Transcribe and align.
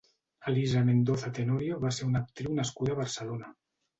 Elisa 0.51 0.79
Mendoza 0.87 1.29
Tenorio 1.39 1.77
va 1.85 1.91
ser 1.97 2.07
una 2.09 2.23
actriu 2.27 2.57
nascuda 2.61 2.95
a 2.97 3.01
Barcelona. 3.05 3.53